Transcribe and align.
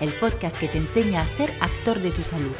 el 0.00 0.12
podcast 0.14 0.56
que 0.58 0.68
te 0.68 0.78
enseña 0.78 1.20
a 1.20 1.26
ser 1.26 1.52
actor 1.60 2.00
de 2.00 2.10
tu 2.10 2.22
salud. 2.24 2.54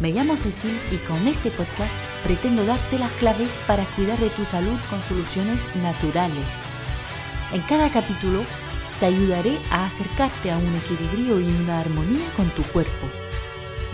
Me 0.00 0.10
llamo 0.10 0.36
Cecil 0.36 0.76
y 0.90 0.96
con 1.06 1.26
este 1.28 1.50
podcast 1.50 1.92
pretendo 2.24 2.64
darte 2.64 2.98
las 2.98 3.12
claves 3.12 3.60
para 3.66 3.84
cuidar 3.94 4.18
de 4.18 4.30
tu 4.30 4.44
salud 4.44 4.78
con 4.90 5.02
soluciones 5.02 5.68
naturales. 5.76 6.46
En 7.52 7.60
cada 7.62 7.90
capítulo 7.90 8.44
te 8.98 9.06
ayudaré 9.06 9.58
a 9.70 9.86
acercarte 9.86 10.50
a 10.50 10.58
un 10.58 10.74
equilibrio 10.74 11.40
y 11.40 11.44
una 11.44 11.80
armonía 11.80 12.26
con 12.36 12.48
tu 12.50 12.62
cuerpo, 12.64 13.06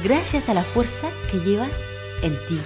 gracias 0.03 0.48
a 0.48 0.55
la 0.55 0.62
fuerza 0.62 1.11
que 1.30 1.39
llevas 1.39 1.89
en 2.23 2.34
ti. 2.47 2.61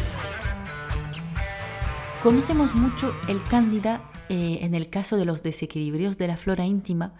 Conocemos 2.22 2.74
mucho 2.74 3.14
el 3.28 3.42
cándida 3.42 4.10
eh, 4.28 4.60
en 4.62 4.74
el 4.74 4.88
caso 4.88 5.16
de 5.16 5.24
los 5.24 5.42
desequilibrios 5.42 6.18
de 6.18 6.28
la 6.28 6.36
flora 6.36 6.64
íntima, 6.64 7.14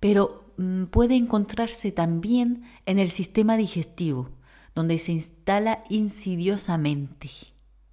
pero 0.00 0.41
puede 0.90 1.16
encontrarse 1.16 1.92
también 1.92 2.64
en 2.86 2.98
el 2.98 3.10
sistema 3.10 3.56
digestivo, 3.56 4.30
donde 4.74 4.98
se 4.98 5.12
instala 5.12 5.80
insidiosamente. 5.88 7.28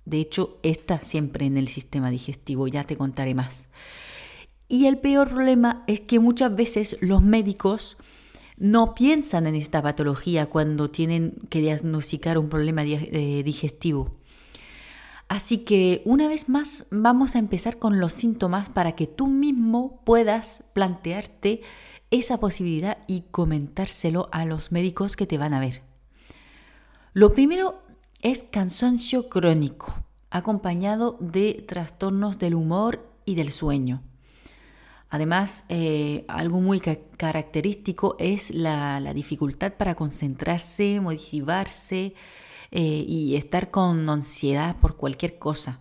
De 0.05 0.19
hecho, 0.19 0.59
está 0.63 1.01
siempre 1.01 1.45
en 1.45 1.57
el 1.57 1.67
sistema 1.67 2.09
digestivo, 2.09 2.67
ya 2.67 2.83
te 2.83 2.97
contaré 2.97 3.35
más. 3.35 3.67
Y 4.67 4.85
el 4.85 4.97
peor 4.97 5.29
problema 5.29 5.83
es 5.87 5.99
que 5.99 6.19
muchas 6.19 6.55
veces 6.55 6.97
los 7.01 7.21
médicos 7.21 7.97
no 8.57 8.93
piensan 8.93 9.47
en 9.47 9.55
esta 9.55 9.81
patología 9.81 10.47
cuando 10.47 10.89
tienen 10.89 11.33
que 11.49 11.61
diagnosticar 11.61 12.37
un 12.37 12.49
problema 12.49 12.83
eh, 12.83 13.41
digestivo. 13.43 14.19
Así 15.29 15.59
que 15.59 16.01
una 16.05 16.27
vez 16.27 16.49
más 16.49 16.87
vamos 16.91 17.35
a 17.35 17.39
empezar 17.39 17.77
con 17.77 17.99
los 17.99 18.13
síntomas 18.13 18.69
para 18.69 18.93
que 18.95 19.07
tú 19.07 19.27
mismo 19.27 20.01
puedas 20.03 20.63
plantearte 20.73 21.61
esa 22.11 22.39
posibilidad 22.39 22.97
y 23.07 23.21
comentárselo 23.31 24.29
a 24.31 24.45
los 24.45 24.71
médicos 24.71 25.15
que 25.15 25.27
te 25.27 25.37
van 25.37 25.53
a 25.53 25.59
ver. 25.59 25.83
Lo 27.13 27.33
primero 27.33 27.81
es 28.21 28.43
cansancio 28.43 29.29
crónico, 29.29 29.93
acompañado 30.29 31.17
de 31.19 31.65
trastornos 31.67 32.39
del 32.39 32.55
humor 32.55 33.07
y 33.25 33.35
del 33.35 33.51
sueño. 33.51 34.01
Además, 35.09 35.65
eh, 35.69 36.25
algo 36.27 36.61
muy 36.61 36.79
característico 36.79 38.15
es 38.19 38.51
la, 38.51 39.01
dificultad 39.13 39.73
para 39.73 39.95
concentrarse, 39.95 40.99
motivarse 40.99 42.13
eh, 42.69 43.05
y 43.07 43.35
estar 43.35 43.71
con 43.71 44.07
ansiedad 44.07 44.75
por 44.79 44.97
cualquier 44.97 45.39
cosa. 45.39 45.79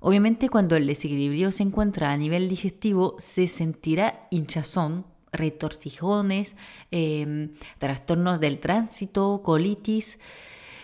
Obviamente 0.00 0.48
cuando 0.48 0.76
el 0.76 0.86
desequilibrio 0.86 1.52
se 1.52 1.62
encuentra 1.62 2.10
a 2.10 2.16
nivel 2.16 2.48
digestivo 2.48 3.16
se 3.18 3.46
sentirá 3.46 4.20
hinchazón, 4.30 5.04
retortijones, 5.30 6.56
em, 6.90 7.52
trastornos 7.78 8.40
del 8.40 8.58
tránsito, 8.58 9.42
colitis, 9.44 10.18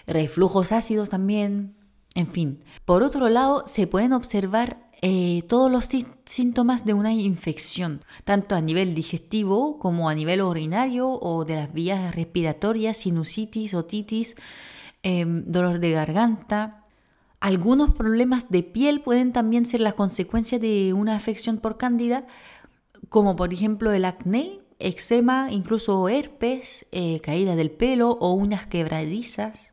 reflujos 0.06 0.70
ácidos 0.72 1.08
también, 1.08 1.74
en 2.14 2.28
fin. 2.28 2.64
Por 2.84 3.02
otro 3.02 3.28
lado, 3.28 3.64
se 3.66 3.86
pueden 3.86 4.12
observar 4.12 4.86
eh, 5.02 5.42
todos 5.46 5.70
los 5.70 5.88
síntomas 6.24 6.86
de 6.86 6.94
una 6.94 7.12
infección, 7.12 8.02
tanto 8.24 8.54
a 8.54 8.62
nivel 8.62 8.94
digestivo 8.94 9.78
como 9.78 10.08
a 10.08 10.14
nivel 10.14 10.40
urinario 10.40 11.10
o 11.10 11.44
de 11.44 11.56
las 11.56 11.72
vías 11.72 12.14
respiratorias, 12.14 12.96
sinusitis, 12.96 13.74
otitis, 13.74 14.36
em, 15.02 15.44
dolor 15.46 15.80
de 15.80 15.90
garganta, 15.90 16.85
algunos 17.46 17.94
problemas 17.94 18.50
de 18.50 18.64
piel 18.64 19.02
pueden 19.02 19.32
también 19.32 19.66
ser 19.66 19.80
la 19.80 19.92
consecuencia 19.92 20.58
de 20.58 20.92
una 20.92 21.14
afección 21.14 21.58
por 21.58 21.78
cándida, 21.78 22.26
como 23.08 23.36
por 23.36 23.52
ejemplo 23.52 23.92
el 23.92 24.04
acné, 24.04 24.58
eczema, 24.80 25.52
incluso 25.52 26.08
herpes, 26.08 26.86
eh, 26.90 27.20
caída 27.20 27.54
del 27.54 27.70
pelo 27.70 28.10
o 28.20 28.32
uñas 28.32 28.66
quebradizas. 28.66 29.70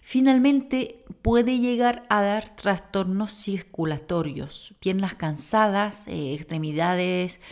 Finalmente 0.00 1.04
puede 1.20 1.58
llegar 1.58 2.06
a 2.08 2.22
dar 2.22 2.56
trastornos 2.56 3.32
circulatorios, 3.32 4.74
piernas 4.80 5.16
cansadas, 5.16 6.08
eh, 6.08 6.32
extremidades 6.32 7.42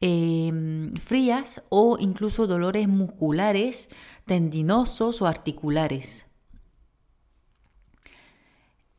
em, 0.00 0.92
frías 0.92 1.64
o 1.68 1.96
incluso 1.98 2.46
dolores 2.46 2.86
musculares, 2.86 3.88
tendinosos 4.24 5.20
o 5.20 5.26
articulares. 5.26 6.28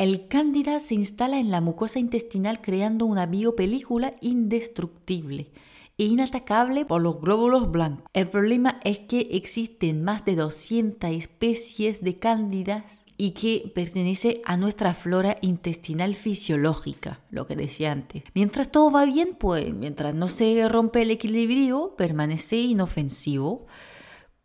El 0.03 0.27
cándida 0.27 0.81
se 0.81 0.95
instala 0.95 1.39
en 1.39 1.49
la 1.49 1.61
mucosa 1.61 1.97
intestinal 1.97 2.59
creando 2.59 3.05
una 3.05 3.25
biopelícula 3.25 4.13
indestructible 4.19 5.49
e 5.97 6.03
inatacable 6.03 6.83
por 6.83 7.01
los 7.01 7.21
glóbulos 7.21 7.71
blancos. 7.71 8.03
El 8.11 8.27
problema 8.27 8.81
es 8.83 8.99
que 8.99 9.29
existen 9.31 10.03
más 10.03 10.25
de 10.25 10.35
200 10.35 11.09
especies 11.09 12.03
de 12.03 12.19
cándidas 12.19 13.05
y 13.15 13.31
que 13.31 13.71
pertenece 13.73 14.41
a 14.43 14.57
nuestra 14.57 14.93
flora 14.93 15.37
intestinal 15.39 16.15
fisiológica, 16.15 17.21
lo 17.29 17.47
que 17.47 17.55
decía 17.55 17.93
antes. 17.93 18.23
Mientras 18.33 18.73
todo 18.73 18.91
va 18.91 19.05
bien, 19.05 19.37
pues 19.39 19.73
mientras 19.73 20.13
no 20.13 20.27
se 20.27 20.67
rompe 20.67 21.03
el 21.03 21.11
equilibrio, 21.11 21.95
permanece 21.95 22.57
inofensivo 22.57 23.67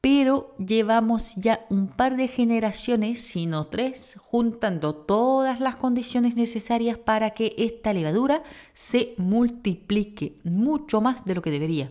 pero 0.01 0.55
llevamos 0.59 1.35
ya 1.37 1.67
un 1.71 1.89
par 1.89 2.17
de 2.17 2.29
generaciones, 2.29 3.21
sino 3.21 3.67
tres, 3.67 4.17
juntando 4.21 4.95
todas 4.95 5.59
las 5.59 5.77
condiciones 5.77 6.37
necesarias 6.37 6.97
para 6.99 7.31
que 7.31 7.55
esta 7.59 7.93
levadura 7.93 8.45
se 8.75 9.15
multiplique 9.17 10.39
mucho 10.45 11.01
más 11.01 11.25
de 11.25 11.35
lo 11.35 11.43
que 11.43 11.51
debería 11.51 11.91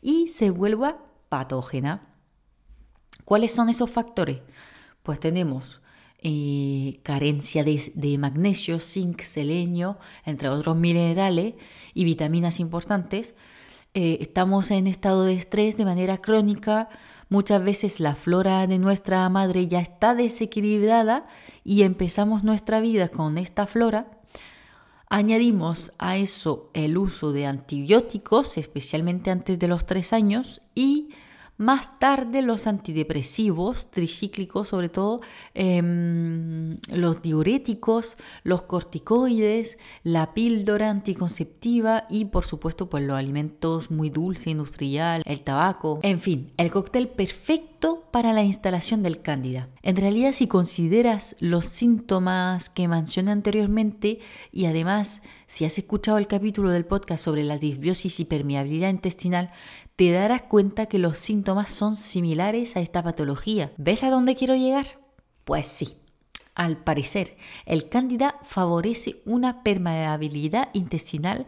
y 0.00 0.28
se 0.28 0.50
vuelva 0.50 0.98
patógena. 1.28 2.14
¿Cuáles 3.24 3.52
son 3.52 3.68
esos 3.68 3.90
factores? 3.90 4.38
Pues 5.02 5.18
tenemos 5.18 5.80
eh, 6.22 7.00
carencia 7.02 7.64
de, 7.64 8.18
magnesio, 8.18 8.78
zinc, 8.78 9.22
selenio, 9.22 9.98
entre 10.24 10.48
otros 10.48 10.76
minerales 10.76 11.54
y 11.94 12.04
vitaminas 12.04 12.60
importantes. 12.60 13.34
Eh, 13.94 14.18
estamos 14.20 14.70
en 14.70 14.86
estado 14.86 15.24
de 15.24 15.34
estrés 15.34 15.76
de 15.76 15.84
manera 15.84 16.18
crónica, 16.18 16.88
Muchas 17.30 17.62
veces 17.62 18.00
la 18.00 18.16
flora 18.16 18.66
de 18.66 18.80
nuestra 18.80 19.28
madre 19.28 19.68
ya 19.68 19.78
está 19.78 20.16
desequilibrada 20.16 21.28
y 21.62 21.82
empezamos 21.82 22.42
nuestra 22.42 22.80
vida 22.80 23.08
con 23.08 23.38
esta 23.38 23.68
flora. 23.68 24.10
Añadimos 25.08 25.92
a 25.98 26.16
eso 26.16 26.70
el 26.74 26.98
uso 26.98 27.30
de 27.30 27.46
antibióticos, 27.46 28.58
especialmente 28.58 29.30
antes 29.30 29.60
de 29.60 29.68
los 29.68 29.86
tres 29.86 30.12
años, 30.12 30.60
y 30.74 31.10
más 31.60 31.98
tarde 31.98 32.40
los 32.40 32.66
antidepresivos, 32.66 33.90
tricíclicos 33.90 34.68
sobre 34.68 34.88
todo, 34.88 35.20
em, 35.52 36.78
los 36.90 37.20
diuréticos, 37.20 38.16
los 38.44 38.62
corticoides, 38.62 39.78
la 40.02 40.32
píldora 40.32 40.88
anticonceptiva 40.88 42.04
y 42.08 42.24
por 42.24 42.46
supuesto 42.46 42.88
pues 42.88 43.04
los 43.04 43.18
alimentos 43.18 43.90
muy 43.90 44.08
dulces, 44.08 44.46
industrial, 44.46 45.22
el 45.26 45.40
tabaco, 45.40 46.00
en 46.02 46.18
fin, 46.18 46.50
el 46.56 46.70
cóctel 46.70 47.08
perfecto 47.08 47.69
para 47.80 48.32
la 48.32 48.42
instalación 48.42 49.02
del 49.02 49.22
cándida. 49.22 49.68
En 49.82 49.96
realidad 49.96 50.32
si 50.32 50.46
consideras 50.46 51.36
los 51.40 51.66
síntomas 51.66 52.68
que 52.68 52.88
mencioné 52.88 53.30
anteriormente 53.30 54.18
y 54.52 54.66
además 54.66 55.22
si 55.46 55.64
has 55.64 55.78
escuchado 55.78 56.18
el 56.18 56.26
capítulo 56.26 56.70
del 56.70 56.84
podcast 56.84 57.24
sobre 57.24 57.42
la 57.42 57.58
disbiosis 57.58 58.20
y 58.20 58.26
permeabilidad 58.26 58.90
intestinal, 58.90 59.50
te 59.96 60.10
darás 60.10 60.42
cuenta 60.42 60.86
que 60.86 60.98
los 60.98 61.18
síntomas 61.18 61.70
son 61.70 61.96
similares 61.96 62.76
a 62.76 62.80
esta 62.80 63.02
patología. 63.02 63.72
¿Ves 63.76 64.04
a 64.04 64.10
dónde 64.10 64.34
quiero 64.34 64.54
llegar? 64.54 64.86
Pues 65.44 65.66
sí. 65.66 65.96
Al 66.54 66.76
parecer, 66.76 67.36
el 67.64 67.88
cándida 67.88 68.38
favorece 68.42 69.22
una 69.24 69.62
permeabilidad 69.62 70.68
intestinal 70.74 71.46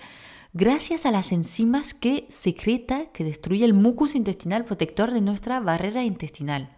gracias 0.53 1.07
a 1.07 1.11
las 1.11 1.33
enzimas 1.33 1.95
que 1.95 2.27
secreta, 2.29 3.07
que 3.13 3.25
destruye 3.25 3.65
el 3.65 3.75
mucus 3.75 4.15
intestinal 4.15 4.65
protector 4.65 5.13
de 5.13 5.21
nuestra 5.21 5.61
barrera 5.61 6.05
intestinal. 6.05 6.77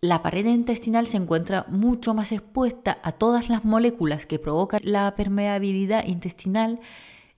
La 0.00 0.22
pared 0.22 0.44
intestinal 0.46 1.06
se 1.06 1.16
encuentra 1.16 1.64
mucho 1.68 2.12
más 2.12 2.32
expuesta 2.32 2.98
a 3.02 3.12
todas 3.12 3.48
las 3.48 3.64
moléculas 3.64 4.26
que 4.26 4.38
provocan 4.38 4.80
la 4.82 5.14
permeabilidad 5.14 6.06
intestinal 6.06 6.80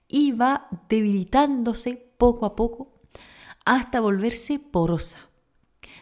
y 0.07 0.31
va 0.31 0.67
debilitándose 0.89 1.95
poco 2.17 2.45
a 2.45 2.55
poco 2.55 2.91
hasta 3.65 3.99
volverse 3.99 4.59
porosa, 4.59 5.19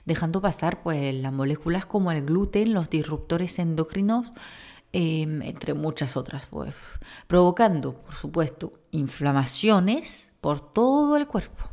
dejando 0.05 0.41
pasar 0.41 0.81
pues, 0.83 1.13
las 1.15 1.33
moléculas 1.33 1.85
como 1.85 2.11
el 2.11 2.25
gluten, 2.25 2.73
los 2.73 2.89
disruptores 2.89 3.59
endocrinos, 3.59 4.31
em, 4.93 5.41
entre 5.41 5.73
muchas 5.73 6.15
otras, 6.15 6.45
pues, 6.47 6.73
provocando, 7.27 7.95
por 7.95 8.13
supuesto, 8.13 8.73
inflamaciones 8.91 10.31
por 10.39 10.61
todo 10.61 11.17
el 11.17 11.27
cuerpo. 11.27 11.65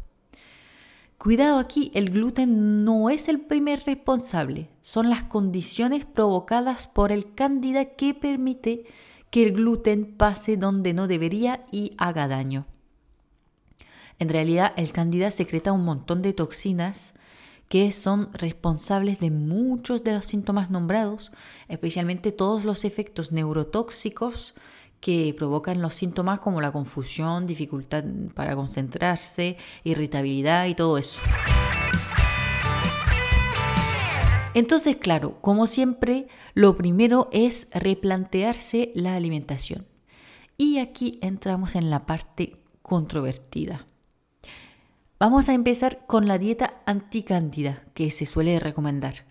Cuidado 1.19 1.59
aquí, 1.59 1.91
el 1.95 2.11
gluten 2.11 2.85
no 2.85 3.11
es 3.11 3.29
el 3.29 3.41
primer 3.41 3.83
responsable, 3.85 4.71
son 4.81 5.11
las 5.11 5.23
condiciones 5.25 6.07
provocadas 6.07 6.87
por 6.87 7.13
el 7.13 7.35
cándida 7.35 7.85
que 7.85 8.15
permite 8.15 8.87
que 9.29 9.43
el 9.43 9.53
gluten 9.53 10.17
pase 10.17 10.57
donde 10.57 10.95
no 10.95 11.07
debería 11.07 11.63
y 11.71 11.93
haga 11.99 12.27
daño. 12.27 12.67
En 14.19 14.29
realidad, 14.29 14.73
el 14.77 14.93
cándida 14.93 15.31
secreta 15.31 15.73
un 15.73 15.85
montón 15.85 16.23
de 16.23 16.33
toxinas 16.33 17.15
que 17.71 17.93
son 17.93 18.33
responsables 18.33 19.21
de 19.21 19.31
muchos 19.31 20.03
de 20.03 20.13
los 20.13 20.27
síntomas 20.27 20.71
nombrados, 20.71 21.31
especialmente 21.69 22.33
todos 22.33 22.65
los 22.65 22.85
efectos 22.85 23.31
neurotóxicos 23.31 24.55
que 24.99 25.33
provocan 25.39 25.81
los 25.81 25.95
síntomas 25.95 26.41
como 26.41 26.61
la 26.61 26.73
confusión, 26.73 27.47
dificultad 27.47 28.03
para 28.35 28.57
concentrarse, 28.57 29.57
irritabilidad 29.85 30.67
y 30.67 30.75
todo 30.75 30.99
eso. 30.99 31.21
Entonces, 34.53 34.97
claro, 34.97 35.41
como 35.41 35.69
siempre, 35.69 36.27
lo 36.55 36.75
primero 36.75 37.29
es 37.31 37.69
replantearse 37.73 38.91
la 38.97 39.15
alimentación. 39.15 39.87
Y 40.57 40.81
aquí 40.81 41.21
entramos 41.23 41.77
en 41.77 41.89
la 41.89 42.05
parte 42.05 42.57
controvertida. 42.83 43.87
Vamos 45.21 45.51
a 45.51 45.53
empezar 45.53 46.07
con 46.07 46.27
la 46.27 46.39
dieta 46.39 46.81
anticándida 46.87 47.85
que 47.93 48.11
se 48.11 48.25
suele 48.25 48.59
recomendar. 48.59 49.27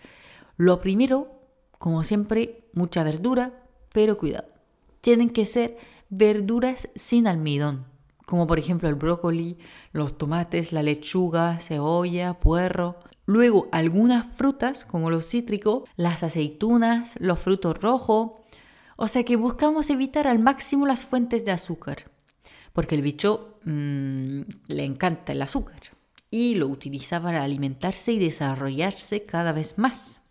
Lo 0.56 0.82
primero, 0.82 1.32
como 1.80 2.04
siempre, 2.04 2.70
mucha 2.74 3.04
verdura, 3.04 3.64
pero 3.92 4.20
cuidado. 4.20 4.46
Tienen 5.02 5.32
que 5.32 5.46
ser 5.46 5.78
verduras 6.12 6.90
sin 6.94 7.26
almidón, 7.26 7.88
como 8.28 8.46
por 8.46 8.60
ejemplo 8.60 8.88
el 8.88 8.94
brócoli, 8.94 9.58
los 9.92 10.16
tomates, 10.16 10.72
la 10.74 10.84
lechuga, 10.84 11.58
cebolla, 11.58 12.40
puerro, 12.40 13.00
Luego, 13.26 13.68
algunas 13.72 14.26
frutas, 14.38 14.86
como 14.86 15.12
los 15.12 15.30
cítricos, 15.30 15.84
las 15.96 16.24
aceitunas, 16.24 17.16
los 17.20 17.40
frutos 17.40 17.80
rojos. 17.80 18.32
O 18.96 19.08
sea 19.08 19.24
que 19.24 19.36
buscamos 19.36 19.92
evitar 19.92 20.28
al 20.28 20.40
máximo 20.40 20.88
las 20.88 21.04
fuentes 21.04 21.46
de 21.46 21.52
azúcar, 21.52 22.10
porque 22.80 22.96
el 22.96 23.02
bicho 23.02 23.60
mm, 23.66 24.40
le 24.68 24.86
encanta 24.86 25.34
el 25.34 25.42
azúcar 25.42 25.82
y 26.32 26.56
lo 26.56 26.68
utiliza 26.68 27.22
para 27.22 27.44
alimentarse 27.44 28.14
y 28.14 28.20
desarrollarse 28.20 29.26
cada 29.26 29.52
vez 29.52 29.78
más. 29.78 30.22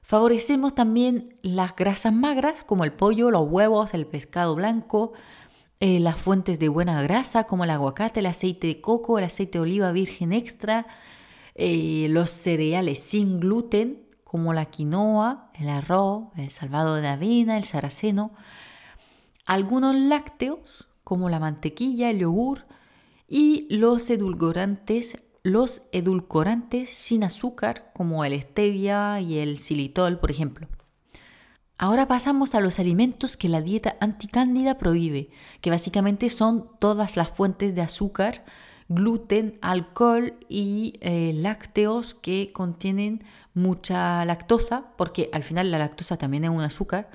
Favorecemos 0.00 0.74
también 0.74 1.36
las 1.42 1.76
grasas 1.76 2.14
magras, 2.14 2.64
como 2.64 2.84
el 2.84 2.94
pollo, 2.94 3.30
los 3.30 3.46
huevos, 3.50 3.92
el 3.92 4.06
pescado 4.06 4.54
blanco, 4.54 5.12
eh, 5.78 6.00
las 6.00 6.16
fuentes 6.16 6.58
de 6.58 6.70
buena 6.70 7.02
grasa, 7.02 7.44
como 7.44 7.64
el 7.64 7.70
aguacate, 7.70 8.20
el 8.20 8.26
aceite 8.26 8.68
de 8.68 8.80
coco, 8.80 9.18
el 9.18 9.24
aceite 9.24 9.58
de 9.58 9.62
oliva 9.64 9.92
virgen 9.92 10.32
extra, 10.32 10.86
eh, 11.54 12.06
los 12.08 12.30
cereales 12.30 12.98
sin 12.98 13.40
gluten, 13.40 14.06
como 14.24 14.54
la 14.54 14.64
quinoa, 14.64 15.50
el 15.52 15.68
arroz, 15.68 16.28
el 16.38 16.48
salvado 16.48 16.94
de 16.94 17.08
avena, 17.08 17.58
el 17.58 17.64
saraceno, 17.64 18.32
algunos 19.44 19.94
lácteos, 19.94 20.86
como 21.10 21.28
la 21.28 21.40
mantequilla, 21.40 22.08
el 22.08 22.20
yogur, 22.20 22.66
y 23.26 23.66
los 23.68 24.08
edulcorantes, 24.10 25.18
los 25.42 25.82
edulcorantes 25.90 26.88
sin 26.88 27.24
azúcar, 27.24 27.90
como 27.96 28.24
el 28.24 28.40
stevia 28.40 29.20
y 29.20 29.38
el 29.38 29.58
xilitol, 29.58 30.20
por 30.20 30.30
ejemplo. 30.30 30.68
Ahora 31.78 32.06
pasamos 32.06 32.54
a 32.54 32.60
los 32.60 32.78
alimentos 32.78 33.36
que 33.36 33.48
la 33.48 33.60
dieta 33.60 33.96
anticándida 33.98 34.78
prohíbe, 34.78 35.30
que 35.60 35.70
básicamente 35.70 36.28
son 36.28 36.68
todas 36.78 37.16
las 37.16 37.32
fuentes 37.32 37.74
de 37.74 37.82
azúcar, 37.82 38.44
gluten, 38.88 39.58
alcohol 39.62 40.34
y 40.48 41.00
eh, 41.00 41.32
lácteos 41.34 42.14
que 42.14 42.52
contienen 42.52 43.24
mucha 43.52 44.24
lactosa, 44.24 44.92
porque 44.96 45.28
al 45.32 45.42
final 45.42 45.72
la 45.72 45.78
lactosa 45.78 46.16
también 46.18 46.44
es 46.44 46.50
un 46.50 46.60
azúcar. 46.60 47.10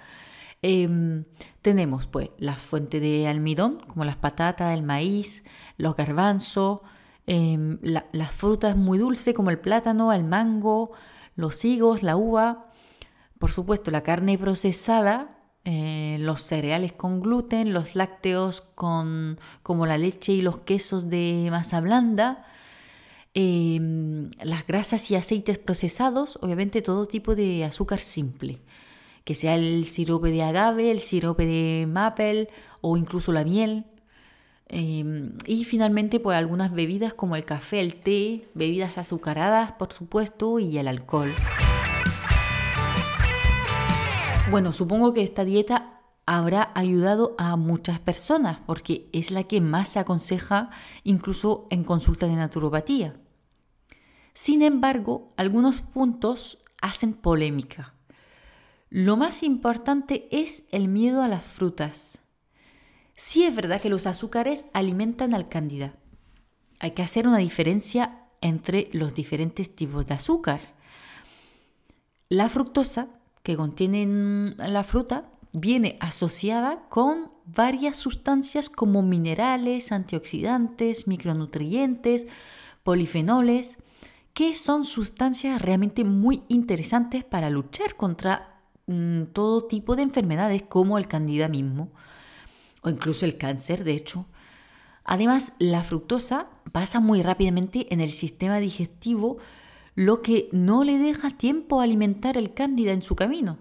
Em, 0.68 1.26
tenemos 1.62 2.08
pues 2.08 2.32
la 2.40 2.56
fuente 2.56 3.00
de 3.00 3.28
almidón, 3.28 3.78
como 3.88 4.04
las 4.04 4.16
patatas, 4.16 4.74
el 4.76 4.82
maíz, 4.82 5.44
los 5.78 5.96
garbanzos, 5.96 6.80
em, 7.28 7.78
las 7.84 8.32
frutas 8.32 8.76
muy 8.76 8.98
dulces 8.98 9.36
como 9.36 9.52
el 9.52 9.60
plátano, 9.60 10.12
el 10.12 10.24
mango, 10.24 10.92
los 11.36 11.64
higos, 11.66 12.02
la 12.02 12.18
uva. 12.18 12.72
Por 13.38 13.52
supuesto, 13.52 13.92
la 13.92 14.02
carne 14.02 14.40
procesada, 14.40 15.38
eh, 15.66 16.18
los 16.20 16.42
cereales 16.42 16.94
con 16.94 17.22
gluten, 17.22 17.72
los 17.72 17.96
lácteos 17.96 18.62
con, 18.62 19.40
como 19.62 19.86
la 19.86 20.00
leche 20.00 20.34
y 20.34 20.42
los 20.42 20.58
quesos 20.60 21.10
de 21.10 21.48
masa 21.52 21.80
blanda, 21.80 22.44
em, 23.36 24.32
las 24.42 24.66
grasas 24.66 25.12
y 25.12 25.16
aceites 25.16 25.60
procesados, 25.60 26.40
obviamente 26.42 26.82
todo 26.82 27.06
tipo 27.08 27.36
de 27.36 27.66
azúcar 27.66 28.00
simple, 28.00 28.62
que 29.26 29.36
sea 29.36 29.56
el 29.56 29.84
sirope 29.84 30.32
de 30.32 30.44
agave, 30.44 30.92
el 30.92 31.00
sirope 31.00 31.46
de 31.46 31.88
maple 31.88 32.48
o 32.80 32.96
incluso 32.96 33.34
la 33.34 33.44
miel. 33.44 33.86
Em, 34.68 35.38
y 35.46 35.66
finalmente, 35.66 36.20
pues 36.20 36.38
algunas 36.38 36.72
bebidas 36.72 37.14
como 37.14 37.36
el 37.36 37.44
café, 37.44 37.82
el 37.82 37.96
té, 37.96 38.48
bebidas 38.54 38.98
azucaradas, 38.98 39.74
por 39.74 39.92
supuesto, 39.92 40.60
y 40.60 40.78
el 40.78 40.88
alcohol. 40.88 41.32
Bueno, 44.52 44.74
supongo 44.74 45.14
que 45.14 45.24
esta 45.24 45.44
dieta 45.44 46.02
habrá 46.28 46.72
ayudado 46.76 47.36
a 47.40 47.56
muchas 47.56 48.00
personas 48.00 48.60
porque 48.66 49.10
es 49.12 49.32
la 49.32 49.44
que 49.44 49.60
más 49.60 49.90
se 49.90 50.00
aconseja 50.00 50.70
incluso 51.04 51.68
en 51.72 51.84
consulta 51.84 52.28
de 52.28 52.36
naturopatía. 52.36 53.16
Sin 54.34 54.62
embargo, 54.62 55.30
algunos 55.36 55.82
puntos 55.82 56.60
hacen 56.82 57.14
polémica. 57.14 57.95
Lo 58.90 59.18
más 59.18 59.44
importante 59.44 60.28
es 60.32 60.64
el 60.72 60.88
miedo 60.88 61.24
a 61.24 61.28
las 61.28 61.44
frutas. 61.44 62.22
Sí 63.16 63.44
es 63.44 63.56
verdad 63.56 63.82
que 63.82 63.90
los 63.90 64.08
azúcares 64.08 64.66
alimentan 64.74 65.34
al 65.34 65.50
cándida. 65.50 65.96
Hay 66.80 66.92
que 66.92 67.02
hacer 67.02 67.28
una 67.28 67.38
diferencia 67.38 68.26
entre 68.42 68.90
los 68.92 69.14
diferentes 69.14 69.76
tipos 69.76 70.06
de 70.06 70.14
azúcar. 70.14 70.62
La 72.30 72.50
fructosa 72.50 73.08
que 73.44 73.56
contienen 73.56 74.56
la 74.58 74.84
fruta 74.84 75.32
viene 75.54 75.98
asociada 76.02 76.88
con 76.90 77.32
varias 77.46 77.96
sustancias 77.96 78.70
como 78.70 79.02
minerales, 79.02 79.92
antioxidantes, 79.92 81.08
micronutrientes, 81.08 82.28
polifenoles, 82.84 83.78
que 84.34 84.54
son 84.54 84.84
sustancias 84.84 85.62
realmente 85.62 86.04
muy 86.04 86.44
interesantes 86.50 87.24
para 87.24 87.50
luchar 87.50 87.96
contra 87.96 88.55
mm, 88.88 89.24
todo 89.34 89.66
tipo 89.66 89.96
de 89.96 90.04
enfermedades 90.04 90.64
como 90.64 90.98
el 90.98 91.08
candida 91.08 91.48
mismo 91.48 91.92
o 92.82 92.90
incluso 92.90 93.26
el 93.26 93.38
cáncer, 93.38 93.84
de 93.84 93.94
hecho. 93.94 94.26
Además, 95.04 95.54
la 95.60 95.84
fructosa 95.84 96.50
pasa 96.72 97.00
muy 97.00 97.22
rápidamente 97.22 97.94
en 97.94 98.02
el 98.02 98.12
sistema 98.12 98.60
digestivo 98.60 99.38
lo 99.96 100.22
que 100.22 100.50
no 100.52 100.84
le 100.84 100.98
deja 100.98 101.30
tiempo 101.32 101.80
a 101.80 101.84
alimentar 101.84 102.38
el 102.38 102.54
cándida 102.54 102.92
en 102.92 103.02
su 103.02 103.16
camino. 103.16 103.58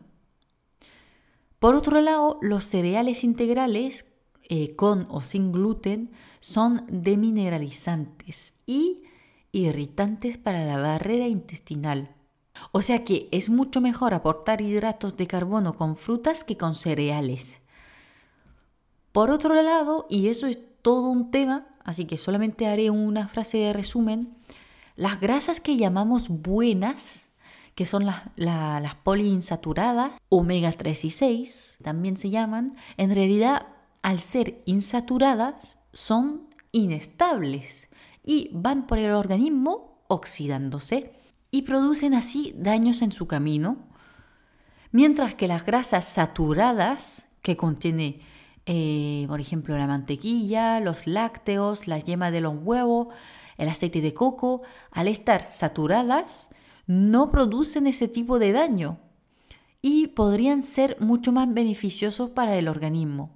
Por 1.59 1.77
otro 1.77 2.01
lado, 2.01 2.39
los 2.43 2.65
cereales 2.65 3.25
integrales, 3.25 4.07
eh, 4.49 4.75
con 4.75 5.07
o 5.11 5.23
sin 5.23 5.53
gluten, 5.53 6.11
son 6.41 6.85
demineralizantes 6.89 8.55
y 8.67 9.05
irritantes 9.53 10.37
para 10.37 10.65
la 10.65 10.79
barrera 10.79 11.29
intestinal. 11.29 12.15
O 12.73 12.83
sea 12.83 13.05
que 13.05 13.29
es 13.31 13.51
mucho 13.51 13.81
mejor 13.81 14.15
aportar 14.15 14.61
hidratos 14.61 15.17
de 15.17 15.27
carbono 15.27 15.77
con 15.77 15.97
frutas 15.97 16.45
que 16.45 16.57
con 16.57 16.75
cereales. 16.75 17.61
Por 19.13 19.31
otro 19.31 19.55
lado, 19.63 20.07
y 20.11 20.29
eso 20.29 20.47
es 20.47 20.59
todo 20.83 21.09
un 21.09 21.31
tema, 21.31 21.69
así 21.85 22.05
que 22.05 22.17
solamente 22.17 22.67
haré 22.67 22.91
una 22.91 23.29
frase 23.29 23.59
de 23.59 23.73
resumen, 23.73 24.37
las 24.97 25.21
grasas 25.21 25.61
que 25.61 25.77
llamamos 25.77 26.29
buenas, 26.29 27.31
que 27.75 27.87
son 27.87 28.07
las, 28.07 28.95
poliinsaturadas, 29.03 30.13
omega 30.29 30.71
3 30.71 31.05
y 31.05 31.11
6, 31.11 31.79
también 31.83 32.17
se 32.17 32.31
llaman, 32.31 32.77
en 32.97 33.15
realidad 33.15 33.69
al 34.03 34.21
ser 34.21 34.63
insaturadas 34.67 35.79
son 35.93 36.49
inestables 36.73 37.89
y 38.25 38.51
van 38.53 38.87
por 38.87 38.99
el 38.99 39.13
organismo 39.13 40.03
oxidándose 40.09 41.13
y 41.55 41.63
producen 41.63 42.15
así 42.15 42.53
daños 42.59 43.01
en 43.01 43.13
su 43.13 43.29
camino, 43.29 43.77
mientras 44.91 45.37
que 45.37 45.47
las 45.47 45.65
grasas 45.65 46.05
saturadas, 46.05 47.29
que 47.43 47.57
contiene, 47.57 48.23
eh, 48.67 49.25
por 49.29 49.39
ejemplo, 49.39 49.79
la 49.79 49.87
mantequilla, 49.87 50.81
los 50.81 51.07
lácteos, 51.07 51.87
la 51.87 52.01
yema 52.01 52.33
de 52.33 52.41
los 52.41 52.57
huevos, 52.61 53.15
el 53.57 53.69
aceite 53.69 54.01
de 54.01 54.13
coco, 54.13 54.63
al 54.91 55.07
estar 55.07 55.47
saturadas, 55.49 56.51
no 56.89 57.31
producen 57.31 57.87
ese 57.87 58.09
tipo 58.09 58.41
de 58.41 58.51
daño 58.51 58.99
y 59.81 60.09
podrían 60.09 60.61
ser 60.61 60.97
mucho 60.99 61.31
más 61.31 61.55
beneficiosos 61.55 62.31
para 62.31 62.57
el 62.57 62.67
organismo. 62.67 63.31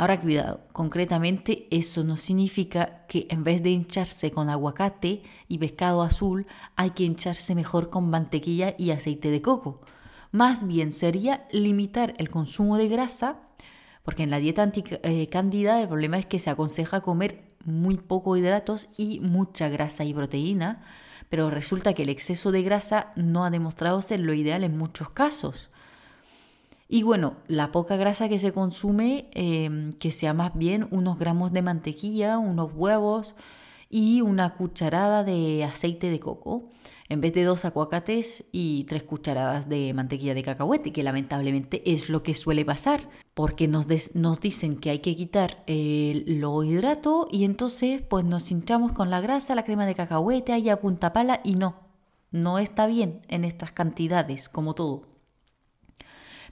Ahora 0.00 0.20
cuidado, 0.20 0.60
concretamente 0.70 1.66
eso 1.72 2.04
no 2.04 2.14
significa 2.14 3.04
que 3.08 3.26
en 3.30 3.42
vez 3.42 3.64
de 3.64 3.70
hincharse 3.70 4.30
con 4.30 4.48
aguacate 4.48 5.24
y 5.48 5.58
pescado 5.58 6.02
azul, 6.02 6.46
hay 6.76 6.90
que 6.90 7.02
hincharse 7.02 7.56
mejor 7.56 7.90
con 7.90 8.08
mantequilla 8.08 8.76
y 8.78 8.92
aceite 8.92 9.32
de 9.32 9.42
coco. 9.42 9.80
Más 10.30 10.68
bien 10.68 10.92
sería 10.92 11.48
limitar 11.50 12.14
el 12.18 12.30
consumo 12.30 12.76
de 12.76 12.86
grasa, 12.86 13.40
porque 14.04 14.22
en 14.22 14.30
la 14.30 14.38
dieta 14.38 14.62
anticándida 14.62 15.82
el 15.82 15.88
problema 15.88 16.16
es 16.20 16.26
que 16.26 16.38
se 16.38 16.50
aconseja 16.50 17.00
comer 17.00 17.56
muy 17.64 17.96
poco 17.96 18.36
hidratos 18.36 18.90
y 18.96 19.18
mucha 19.18 19.68
grasa 19.68 20.04
y 20.04 20.14
proteína, 20.14 20.84
pero 21.28 21.50
resulta 21.50 21.94
que 21.94 22.04
el 22.04 22.10
exceso 22.10 22.52
de 22.52 22.62
grasa 22.62 23.12
no 23.16 23.44
ha 23.44 23.50
demostrado 23.50 24.00
ser 24.00 24.20
lo 24.20 24.32
ideal 24.32 24.62
en 24.62 24.78
muchos 24.78 25.10
casos. 25.10 25.72
Y 26.88 27.02
bueno, 27.02 27.36
la 27.48 27.70
poca 27.70 27.96
grasa 27.96 28.28
que 28.28 28.38
se 28.38 28.52
consume, 28.52 29.28
em, 29.32 29.92
que 29.92 30.10
sea 30.10 30.32
más 30.34 30.56
bien 30.56 30.88
unos 30.90 31.18
gramos 31.18 31.52
de 31.52 31.62
mantequilla, 31.62 32.38
unos 32.38 32.72
huevos 32.74 33.34
y 33.90 34.22
una 34.22 34.54
cucharada 34.56 35.22
de 35.24 35.64
aceite 35.64 36.10
de 36.10 36.20
coco 36.20 36.70
en 37.08 37.20
vez 37.20 37.32
de 37.32 37.44
dos 37.44 37.64
aguacates 37.64 38.44
y 38.52 38.84
tres 38.84 39.02
cucharadas 39.02 39.68
de 39.68 39.92
mantequilla 39.94 40.34
de 40.34 40.42
cacahuete, 40.42 40.92
que 40.92 41.02
lamentablemente 41.02 41.90
es 41.90 42.10
lo 42.10 42.22
que 42.22 42.34
suele 42.34 42.64
pasar, 42.64 43.08
porque 43.34 43.66
nos, 43.66 43.86
nos 44.14 44.40
dicen 44.40 44.76
que 44.76 44.90
hay 44.90 44.98
que 44.98 45.16
quitar 45.16 45.62
el 45.66 46.40
lo 46.40 46.62
hidrato 46.64 47.26
y 47.30 47.44
entonces 47.44 48.02
pues 48.02 48.24
nos 48.24 48.50
hinchamos 48.50 48.92
con 48.92 49.10
la 49.10 49.20
grasa, 49.20 49.54
la 49.54 49.64
crema 49.64 49.86
de 49.86 49.94
cacahuete, 49.94 50.52
ahí 50.52 50.68
a 50.68 50.80
punta 50.80 51.12
pala 51.12 51.40
y 51.44 51.54
no, 51.54 51.76
no 52.30 52.58
está 52.58 52.86
bien 52.86 53.22
en 53.28 53.44
estas 53.44 53.72
cantidades, 53.72 54.48
como 54.48 54.74
todo. 54.74 55.17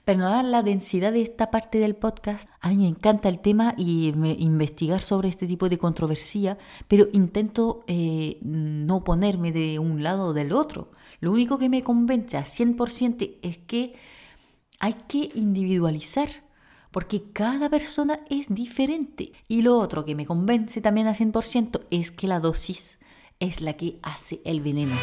Pero 0.07 0.19
no 0.19 0.29
dar 0.29 0.45
la 0.45 0.63
densidad 0.63 1.11
de 1.11 1.21
esta 1.21 1.51
parte 1.51 1.79
del 1.79 1.93
podcast, 1.93 2.47
a 2.61 2.69
mí 2.69 2.77
me 2.77 2.87
encanta 2.87 3.27
el 3.27 3.39
tema 3.39 3.75
y 3.77 4.07
investigar 4.07 5.01
sobre 5.01 5.27
este 5.27 5.47
tipo 5.47 5.67
de 5.67 5.77
controversia, 5.77 6.57
pero 6.87 7.09
intento 7.11 7.83
eh, 7.87 8.37
no 8.41 9.03
ponerme 9.03 9.51
de 9.51 9.79
un 9.79 10.03
lado 10.03 10.27
o 10.27 10.33
del 10.33 10.53
otro. 10.53 10.91
Lo 11.19 11.33
único 11.33 11.57
que 11.57 11.67
me 11.67 11.83
convence 11.83 12.37
a 12.37 12.45
100% 12.45 13.39
es 13.41 13.57
que 13.57 13.95
hay 14.79 14.93
que 15.09 15.29
individualizar, 15.35 16.29
porque 16.91 17.33
cada 17.33 17.69
persona 17.69 18.21
es 18.29 18.47
diferente. 18.47 19.33
Y 19.49 19.61
lo 19.61 19.77
otro 19.77 20.05
que 20.05 20.15
me 20.15 20.25
convence 20.25 20.79
también 20.79 21.07
a 21.07 21.15
100% 21.15 21.81
es 21.91 22.11
que 22.11 22.27
la 22.27 22.39
dosis 22.39 22.97
es 23.41 23.59
la 23.59 23.73
que 23.73 23.99
hace 24.03 24.39
el 24.45 24.61
veneno. 24.61 24.95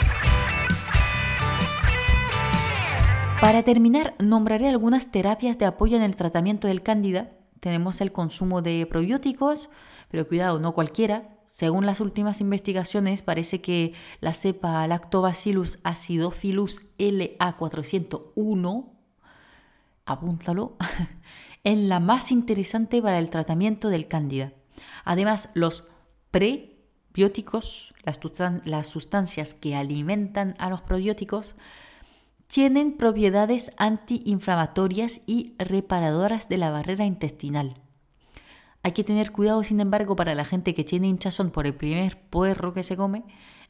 Para 3.44 3.62
terminar, 3.62 4.14
nombraré 4.18 4.70
algunas 4.70 5.10
terapias 5.10 5.58
de 5.58 5.66
apoyo 5.66 5.98
en 5.98 6.02
el 6.02 6.16
tratamiento 6.16 6.66
del 6.66 6.82
cándida. 6.82 7.28
Tenemos 7.60 8.00
el 8.00 8.10
consumo 8.10 8.62
de 8.62 8.86
probióticos, 8.86 9.68
pero 10.10 10.26
cuidado, 10.26 10.58
no 10.60 10.72
cualquiera. 10.72 11.36
Según 11.46 11.84
las 11.84 12.00
últimas 12.00 12.40
investigaciones, 12.40 13.20
parece 13.20 13.60
que 13.60 13.92
la 14.20 14.32
cepa 14.32 14.86
Lactobacillus 14.86 15.78
acidophilus 15.84 16.84
LA401, 16.96 18.88
apúntalo, 20.06 20.78
es 21.64 21.78
la 21.78 22.00
más 22.00 22.32
interesante 22.32 23.02
para 23.02 23.18
el 23.18 23.28
tratamiento 23.28 23.90
del 23.90 24.08
cándida. 24.08 24.54
Además, 25.04 25.50
los 25.52 25.88
prebióticos, 26.30 27.92
las 28.04 28.86
sustancias 28.86 29.52
que 29.52 29.76
alimentan 29.76 30.54
a 30.56 30.70
los 30.70 30.80
probióticos, 30.80 31.56
tienen 32.46 32.96
propiedades 32.96 33.72
antiinflamatorias 33.76 35.22
y 35.26 35.54
reparadoras 35.58 36.48
de 36.48 36.58
la 36.58 36.70
barrera 36.70 37.04
intestinal. 37.04 37.80
Hay 38.82 38.92
que 38.92 39.04
tener 39.04 39.32
cuidado, 39.32 39.64
sin 39.64 39.80
embargo, 39.80 40.14
para 40.14 40.34
la 40.34 40.44
gente 40.44 40.74
que 40.74 40.84
tiene 40.84 41.08
hinchazón 41.08 41.50
por 41.50 41.66
el 41.66 41.74
primer 41.74 42.20
puerro 42.28 42.74
que 42.74 42.82
se 42.82 42.96
come, 42.96 43.24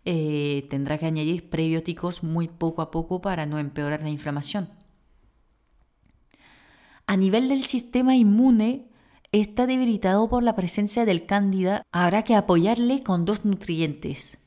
eh, 0.04 0.66
tendrá 0.69 0.99
que 0.99 1.07
añadir 1.07 1.49
prebióticos 1.49 2.23
muy 2.23 2.49
poco 2.49 2.83
a 2.83 2.90
poco 2.90 3.21
para 3.21 3.47
no 3.47 3.59
empeorar 3.59 4.02
la 4.02 4.11
inflamación. 4.11 4.69
A 7.07 7.16
nivel 7.16 7.49
del 7.49 7.62
sistema 7.62 8.16
inmune, 8.16 8.88
está 9.31 9.66
debilitado 9.66 10.28
por 10.28 10.43
la 10.43 10.54
presencia 10.54 11.04
del 11.04 11.26
cándida, 11.26 11.83
habrá 11.93 12.23
que 12.23 12.35
apoyarle 12.35 13.02
con 13.02 13.25
dos 13.25 13.45
nutrientes. 13.45 14.38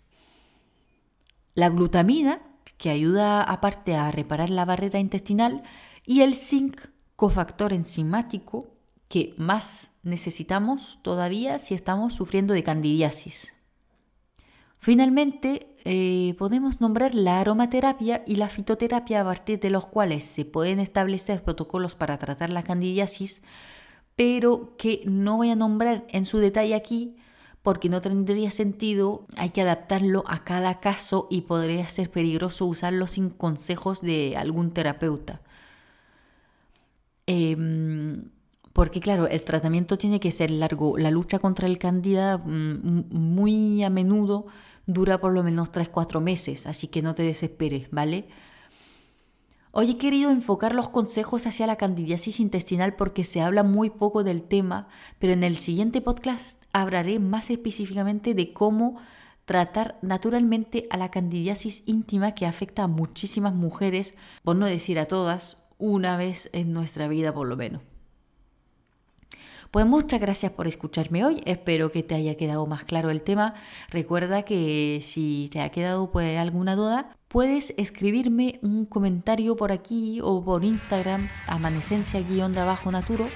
La 1.56 1.70
glutamina, 1.70 2.42
que 2.78 2.90
ayuda 2.90 3.44
aparte 3.44 3.96
a 3.96 4.12
reparar 4.12 4.50
la 4.50 4.66
barrera 4.66 5.00
intestinal, 5.00 5.64
y 6.06 6.22
el 6.22 6.36
zinc, 6.36 6.80
cofactor 7.16 7.74
enzimático, 7.74 8.68
que 9.10 9.34
más 9.38 9.92
necesitamos 10.04 11.00
todavía 11.02 11.60
si 11.60 11.74
estamos 11.74 12.14
sufriendo 12.14 12.54
de 12.54 12.64
candidiasis. 12.64 13.56
Finalmente, 14.80 15.76
eh, 15.86 16.36
podemos 16.38 16.82
nombrar 16.82 17.16
la 17.16 17.40
aromaterapia 17.40 18.24
y 18.26 18.36
la 18.36 18.50
fitoterapia 18.50 19.22
a 19.22 19.24
partir 19.24 19.60
de 19.60 19.70
los 19.70 19.88
cuales 19.88 20.24
se 20.24 20.46
pueden 20.46 20.80
establecer 20.80 21.44
protocolos 21.44 21.96
para 21.96 22.18
tratar 22.18 22.52
la 22.52 22.64
candidiasis, 22.64 23.42
pero 24.16 24.76
que 24.78 25.04
no 25.06 25.38
voy 25.38 25.50
a 25.50 25.56
nombrar 25.56 26.06
en 26.10 26.26
su 26.26 26.38
detalle 26.40 26.76
aquí 26.76 27.18
porque 27.68 27.90
no 27.90 28.00
tendría 28.00 28.50
sentido, 28.50 29.26
hay 29.36 29.50
que 29.50 29.62
adaptarlo 29.62 30.24
a 30.26 30.46
cada 30.46 30.80
caso 30.80 31.28
y 31.30 31.42
podría 31.42 31.86
ser 31.90 32.10
peligroso 32.10 32.66
usarlo 32.66 33.08
sin 33.08 33.30
consejos 33.30 34.00
de 34.00 34.38
algún 34.38 34.72
terapeuta. 34.72 35.42
Em, 37.26 38.30
porque 38.72 39.02
claro, 39.02 39.28
el 39.28 39.42
tratamiento 39.44 39.98
tiene 39.98 40.22
que 40.22 40.32
ser 40.32 40.50
largo. 40.50 40.98
La 40.98 41.12
lucha 41.12 41.40
contra 41.40 41.68
el 41.68 41.78
candida 41.78 42.38
mm, 42.38 43.10
muy 43.12 43.84
a 43.84 43.90
menudo 43.90 44.46
dura 44.86 45.20
por 45.20 45.34
lo 45.34 45.44
menos 45.44 45.70
3-4 45.70 46.22
meses, 46.22 46.68
así 46.68 46.88
que 46.88 47.02
no 47.02 47.16
te 47.16 47.24
desesperes, 47.24 47.90
¿vale? 47.92 48.30
Hoy 49.80 49.92
he 49.92 49.98
querido 50.00 50.32
enfocar 50.32 50.74
los 50.74 50.90
consejos 50.90 51.46
hacia 51.46 51.68
la 51.68 51.76
candidiasis 51.76 52.40
intestinal 52.40 52.96
porque 52.96 53.24
se 53.24 53.42
habla 53.42 53.62
muy 53.62 53.92
poco 53.92 54.24
del 54.24 54.42
tema, 54.42 54.88
pero 55.20 55.34
en 55.34 55.44
el 55.44 55.56
siguiente 55.56 56.02
podcast 56.02 56.64
hablaré 56.74 57.20
más 57.20 57.52
específicamente 57.52 58.34
de 58.34 58.54
cómo 58.54 59.00
tratar 59.46 60.00
naturalmente 60.02 60.88
a 60.90 60.98
la 60.98 61.12
candidiasis 61.12 61.84
íntima 61.86 62.34
que 62.34 62.48
afecta 62.48 62.82
a 62.82 62.88
muchísimas 62.88 63.54
mujeres, 63.54 64.16
por 64.44 64.56
no 64.56 64.66
decir 64.66 64.98
a 64.98 65.06
todas, 65.06 65.64
una 65.78 66.18
vez 66.18 66.50
en 66.54 66.74
nuestra 66.74 67.08
vida 67.08 67.32
por 67.32 67.46
lo 67.48 67.56
menos. 67.56 67.84
Pues 69.70 69.86
muchas 69.86 70.20
gracias 70.20 70.54
por 70.54 70.66
escucharme 70.66 71.24
hoy, 71.24 71.44
espero 71.46 71.92
que 71.92 72.02
te 72.02 72.16
haya 72.16 72.36
quedado 72.36 72.66
más 72.66 72.84
claro 72.84 73.12
el 73.12 73.22
tema. 73.22 73.54
Recuerda 73.92 74.44
que 74.44 75.02
si 75.04 75.50
te 75.52 75.62
ha 75.62 75.70
quedado 75.70 76.10
pues 76.10 76.40
alguna 76.40 76.76
duda, 76.76 77.16
puedes 77.38 77.76
escribirme 77.78 78.58
un 78.64 78.88
comentario 78.88 79.56
por 79.56 79.72
aquí 79.72 80.20
o 80.24 80.44
por 80.44 80.66
Instagram, 80.66 81.30
amanecencia-naturo, 81.46 83.28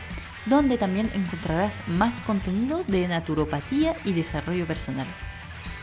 donde 0.48 0.79
también 0.79 1.08
encontrarás 1.13 1.88
más 1.88 2.20
contenido 2.20 2.84
de 2.88 3.08
naturopatía 3.08 3.96
y 4.03 4.13
desarrollo 4.13 4.65
personal. 4.65 5.05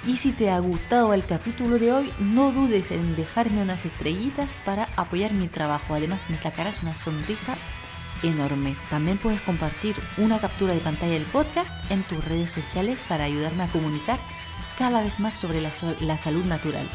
Y 0.05 0.17
si 0.17 0.33
te 0.33 0.51
ha 0.51 0.59
gustado 0.59 1.15
el 1.15 1.25
capítulo 1.27 1.79
de 1.79 1.93
hoy, 1.93 2.13
no 2.19 2.51
dudes 2.51 2.91
en 2.91 3.15
dejarme 3.15 3.63
unas 3.63 3.85
estrellitas 3.87 4.51
para 4.65 4.89
apoyar 4.97 5.33
mi 5.33 5.47
trabajo. 5.47 5.95
Además, 5.95 6.29
me 6.29 6.39
sacarás 6.39 6.83
una 6.83 6.97
sonrisa 6.97 7.55
enorme. 8.25 8.77
También 8.91 9.19
puedes 9.19 9.41
compartir 9.43 9.95
una 10.17 10.41
captura 10.41 10.75
de 10.75 10.81
pantalla 10.81 11.13
del 11.13 11.23
podcast 11.23 11.71
en 11.93 12.03
tus 12.03 12.25
redes 12.25 12.51
sociales 12.51 12.99
para 13.09 13.23
ayudarme 13.23 13.63
a 13.63 13.69
comunicar 13.69 14.19
cada 14.77 15.05
vez 15.05 15.21
más 15.21 15.37
sobre 15.37 15.61
la, 15.61 15.71
la 16.01 16.19
salud 16.19 16.45
natural. 16.47 16.89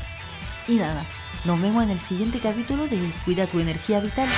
Y 0.67 0.75
nada, 0.75 1.05
nos 1.45 1.61
vemos 1.61 1.83
en 1.83 1.89
el 1.89 1.99
siguiente 1.99 2.39
capítulo 2.39 2.87
de 2.87 3.11
Cuida 3.25 3.47
tu 3.47 3.59
energía 3.59 3.99
vital. 3.99 4.29